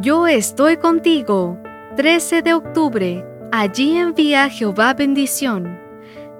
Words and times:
Yo 0.00 0.26
estoy 0.26 0.78
contigo. 0.78 1.58
13 1.96 2.40
de 2.40 2.54
octubre. 2.54 3.22
Allí 3.52 3.98
envía 3.98 4.48
Jehová 4.48 4.94
bendición. 4.94 5.78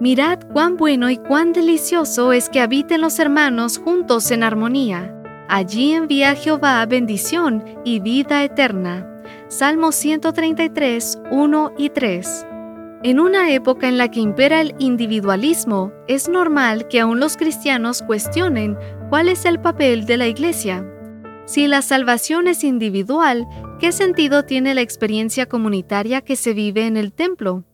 Mirad 0.01 0.39
cuán 0.51 0.79
bueno 0.79 1.11
y 1.11 1.19
cuán 1.19 1.53
delicioso 1.53 2.33
es 2.33 2.49
que 2.49 2.61
habiten 2.61 3.03
los 3.03 3.19
hermanos 3.19 3.77
juntos 3.77 4.31
en 4.31 4.45
armonía. 4.45 5.15
Allí 5.51 5.93
envía 5.93 6.35
Jehová 6.37 6.87
bendición 6.87 7.63
y 7.85 8.01
vida 8.01 8.43
eterna. 8.45 9.07
Salmo 9.49 9.93
133, 9.93 11.21
1 11.31 11.73
y 11.77 11.91
3. 11.91 12.47
En 13.03 13.21
una 13.21 13.51
época 13.51 13.89
en 13.89 13.99
la 13.99 14.11
que 14.11 14.21
impera 14.21 14.63
el 14.63 14.75
individualismo, 14.79 15.93
es 16.09 16.31
normal 16.31 16.89
que 16.89 17.01
aún 17.01 17.21
los 17.21 17.37
cristianos 17.37 18.01
cuestionen 18.01 18.79
cuál 19.11 19.29
es 19.29 19.45
el 19.45 19.61
papel 19.61 20.07
de 20.07 20.17
la 20.17 20.29
iglesia. 20.29 20.83
Si 21.47 21.67
la 21.67 21.83
salvación 21.83 22.47
es 22.47 22.63
individual, 22.63 23.49
¿qué 23.81 23.93
sentido 23.93 24.45
tiene 24.45 24.75
la 24.75 24.83
experiencia 24.83 25.47
comunitaria 25.47 26.21
que 26.21 26.37
se 26.37 26.53
vive 26.53 26.87
en 26.87 26.97
el 26.97 27.13
templo? 27.13 27.65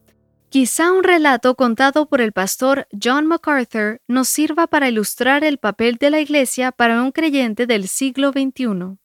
Quizá 0.48 0.92
un 0.92 1.04
relato 1.04 1.54
contado 1.56 2.08
por 2.08 2.20
el 2.20 2.32
pastor 2.32 2.88
John 3.02 3.26
MacArthur 3.26 4.00
nos 4.08 4.28
sirva 4.28 4.66
para 4.66 4.88
ilustrar 4.88 5.44
el 5.44 5.58
papel 5.58 5.96
de 5.96 6.10
la 6.10 6.20
Iglesia 6.20 6.72
para 6.72 7.02
un 7.02 7.12
creyente 7.12 7.66
del 7.66 7.88
siglo 7.88 8.30
XXI. 8.30 8.96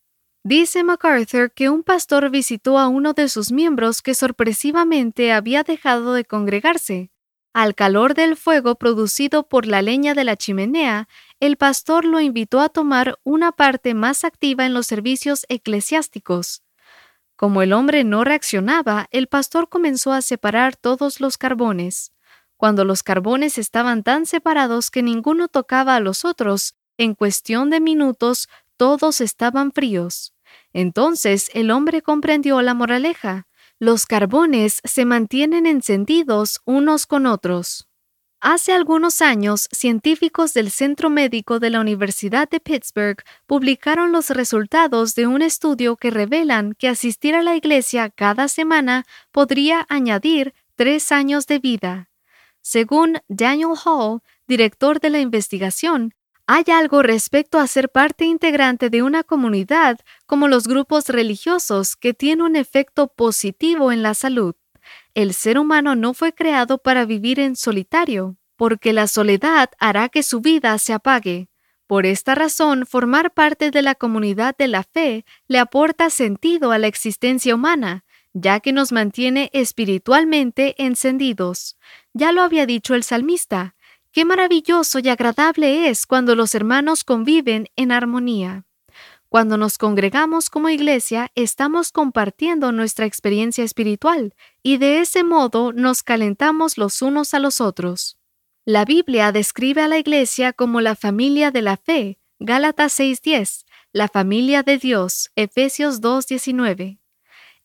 Dice 0.44 0.84
MacArthur 0.84 1.52
que 1.52 1.70
un 1.70 1.84
pastor 1.84 2.30
visitó 2.32 2.80
a 2.80 2.88
uno 2.88 3.14
de 3.14 3.28
sus 3.30 3.52
miembros 3.52 4.02
que 4.02 4.16
sorpresivamente 4.16 5.32
había 5.34 5.64
dejado 5.64 6.14
de 6.14 6.26
congregarse. 6.26 7.11
Al 7.54 7.76
calor 7.76 8.14
del 8.14 8.38
fuego 8.38 8.76
producido 8.76 9.48
por 9.48 9.66
la 9.66 9.82
leña 9.82 10.14
de 10.14 10.24
la 10.24 10.38
chimenea, 10.38 11.10
el 11.42 11.58
pastor 11.58 12.06
lo 12.06 12.22
invitó 12.22 12.62
a 12.62 12.70
tomar 12.70 13.20
una 13.24 13.52
parte 13.52 13.94
más 13.94 14.24
activa 14.24 14.66
en 14.66 14.74
los 14.74 14.88
servicios 14.88 15.46
eclesiásticos. 15.50 16.64
Como 17.36 17.62
el 17.62 17.74
hombre 17.74 18.06
no 18.06 18.24
reaccionaba, 18.24 19.08
el 19.12 19.28
pastor 19.28 19.68
comenzó 19.68 20.14
a 20.14 20.22
separar 20.22 20.78
todos 20.78 21.20
los 21.20 21.38
carbones. 21.38 22.14
Cuando 22.56 22.86
los 22.86 23.04
carbones 23.04 23.58
estaban 23.58 24.04
tan 24.04 24.26
separados 24.26 24.90
que 24.90 25.02
ninguno 25.02 25.50
tocaba 25.50 25.96
a 25.96 26.00
los 26.00 26.24
otros, 26.24 26.76
en 26.98 27.16
cuestión 27.16 27.70
de 27.70 27.82
minutos 27.82 28.48
todos 28.78 29.20
estaban 29.20 29.74
fríos. 29.74 30.34
Entonces 30.72 31.50
el 31.54 31.72
hombre 31.72 32.02
comprendió 32.02 32.62
la 32.62 32.76
moraleja. 32.76 33.48
Los 33.84 34.06
carbones 34.06 34.80
se 34.84 35.06
mantienen 35.06 35.66
encendidos 35.66 36.62
unos 36.66 37.08
con 37.08 37.26
otros. 37.26 37.88
Hace 38.40 38.74
algunos 38.74 39.24
años, 39.24 39.68
científicos 39.72 40.54
del 40.54 40.70
Centro 40.70 41.10
Médico 41.10 41.60
de 41.60 41.72
la 41.72 41.80
Universidad 41.80 42.48
de 42.48 42.60
Pittsburgh 42.60 43.24
publicaron 43.48 44.12
los 44.12 44.30
resultados 44.30 45.16
de 45.16 45.26
un 45.26 45.42
estudio 45.42 45.98
que 45.98 46.12
revelan 46.12 46.76
que 46.78 46.90
asistir 46.90 47.34
a 47.34 47.42
la 47.42 47.56
iglesia 47.56 48.12
cada 48.12 48.50
semana 48.50 49.04
podría 49.32 49.88
añadir 49.90 50.54
tres 50.76 51.12
años 51.12 51.48
de 51.48 51.58
vida. 51.58 52.12
Según 52.62 53.18
Daniel 53.30 53.74
Hall, 53.84 54.22
director 54.48 55.00
de 55.00 55.10
la 55.10 55.22
investigación, 55.22 56.14
hay 56.54 56.66
algo 56.74 57.02
respecto 57.02 57.60
a 57.60 57.68
ser 57.68 57.88
parte 57.88 58.26
integrante 58.26 58.90
de 58.90 59.04
una 59.04 59.24
comunidad 59.24 59.98
como 60.26 60.50
los 60.50 60.68
grupos 60.68 61.08
religiosos 61.08 61.96
que 61.96 62.14
tiene 62.14 62.44
un 62.44 62.58
efecto 62.58 63.08
positivo 63.08 63.94
en 63.94 64.04
la 64.04 64.14
salud. 64.14 64.56
El 65.14 65.34
ser 65.34 65.58
humano 65.58 65.96
no 65.96 66.14
fue 66.14 66.34
creado 66.34 66.78
para 66.78 67.06
vivir 67.06 67.40
en 67.40 67.56
solitario, 67.56 68.36
porque 68.58 68.92
la 68.92 69.08
soledad 69.08 69.70
hará 69.80 70.10
que 70.10 70.24
su 70.24 70.42
vida 70.42 70.78
se 70.78 70.92
apague. 70.92 71.48
Por 71.88 72.06
esta 72.06 72.36
razón, 72.36 72.86
formar 72.86 73.34
parte 73.34 73.72
de 73.72 73.82
la 73.82 73.96
comunidad 73.96 74.54
de 74.58 74.68
la 74.68 74.84
fe 74.84 75.24
le 75.48 75.58
aporta 75.58 76.10
sentido 76.10 76.74
a 76.74 76.78
la 76.80 76.88
existencia 76.88 77.56
humana, 77.56 78.04
ya 78.34 78.60
que 78.60 78.74
nos 78.74 78.92
mantiene 78.92 79.50
espiritualmente 79.54 80.76
encendidos. 80.84 81.78
Ya 82.14 82.34
lo 82.34 82.42
había 82.42 82.66
dicho 82.66 82.94
el 82.94 83.04
salmista, 83.04 83.76
qué 84.12 84.26
maravilloso 84.26 85.00
y 85.00 85.10
agradable 85.10 85.90
es 85.90 86.06
cuando 86.06 86.36
los 86.36 86.56
hermanos 86.56 87.04
conviven 87.04 87.68
en 87.76 87.92
armonía. 87.92 88.66
Cuando 89.30 89.56
nos 89.56 89.78
congregamos 89.78 90.50
como 90.50 90.68
iglesia, 90.68 91.32
estamos 91.36 91.92
compartiendo 91.92 92.74
nuestra 92.74 93.06
experiencia 93.06 93.64
espiritual 93.64 94.36
y 94.62 94.78
de 94.78 95.00
ese 95.00 95.24
modo 95.24 95.72
nos 95.72 96.04
calentamos 96.04 96.78
los 96.78 97.02
unos 97.02 97.34
a 97.34 97.40
los 97.40 97.62
otros. 97.62 98.18
La 98.66 98.84
Biblia 98.84 99.32
describe 99.32 99.82
a 99.82 99.88
la 99.88 99.98
iglesia 99.98 100.52
como 100.52 100.82
la 100.82 100.96
familia 100.96 101.50
de 101.50 101.62
la 101.62 101.78
fe, 101.78 102.20
Gálatas 102.40 103.00
6:10, 103.00 103.66
la 103.94 104.08
familia 104.08 104.64
de 104.64 104.78
Dios, 104.78 105.32
Efesios 105.36 106.02
2:19. 106.02 107.00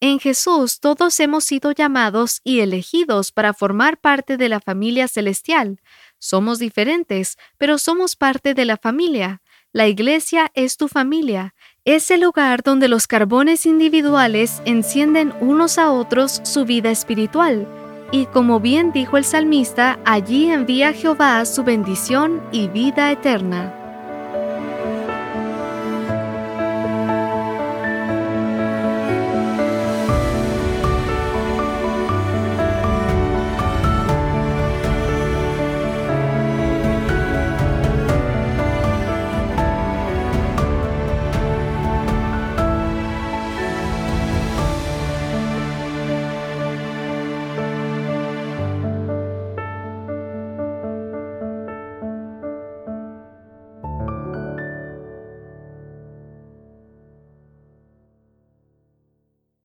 En 0.00 0.20
Jesús 0.20 0.80
todos 0.80 1.18
hemos 1.20 1.44
sido 1.44 1.72
llamados 1.72 2.42
y 2.44 2.60
elegidos 2.60 3.32
para 3.32 3.54
formar 3.54 3.98
parte 3.98 4.36
de 4.36 4.50
la 4.50 4.60
familia 4.60 5.08
celestial. 5.08 5.80
Somos 6.18 6.58
diferentes, 6.58 7.36
pero 7.58 7.78
somos 7.78 8.16
parte 8.16 8.54
de 8.54 8.64
la 8.64 8.76
familia. 8.76 9.42
La 9.72 9.88
iglesia 9.88 10.50
es 10.54 10.76
tu 10.76 10.88
familia, 10.88 11.54
es 11.84 12.10
el 12.10 12.22
lugar 12.22 12.62
donde 12.62 12.88
los 12.88 13.06
carbones 13.06 13.66
individuales 13.66 14.60
encienden 14.64 15.32
unos 15.40 15.78
a 15.78 15.92
otros 15.92 16.40
su 16.44 16.64
vida 16.64 16.90
espiritual. 16.90 17.68
Y 18.10 18.26
como 18.26 18.60
bien 18.60 18.92
dijo 18.92 19.16
el 19.16 19.24
salmista, 19.24 19.98
allí 20.04 20.50
envía 20.50 20.92
Jehová 20.92 21.44
su 21.44 21.62
bendición 21.62 22.42
y 22.52 22.68
vida 22.68 23.10
eterna. 23.12 23.85